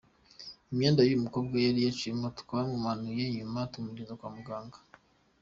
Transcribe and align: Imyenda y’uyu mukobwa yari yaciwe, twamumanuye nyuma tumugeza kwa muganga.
Imyenda 0.71 0.99
y’uyu 1.01 1.23
mukobwa 1.25 1.55
yari 1.65 1.79
yaciwe, 1.85 2.27
twamumanuye 2.41 3.23
nyuma 3.37 3.59
tumugeza 3.71 4.13
kwa 4.19 4.29
muganga. 4.35 4.77